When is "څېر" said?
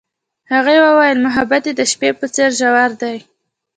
2.33-2.49